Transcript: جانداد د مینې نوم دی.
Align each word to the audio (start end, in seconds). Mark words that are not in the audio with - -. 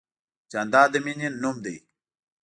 جانداد 0.51 0.89
د 0.93 0.95
مینې 1.05 1.27
نوم 1.41 1.57
دی. 1.65 1.75